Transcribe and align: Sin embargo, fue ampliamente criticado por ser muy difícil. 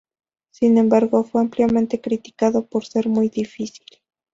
Sin 0.49 0.79
embargo, 0.79 1.23
fue 1.23 1.41
ampliamente 1.41 2.01
criticado 2.01 2.65
por 2.65 2.83
ser 2.85 3.07
muy 3.07 3.29
difícil. 3.29 3.85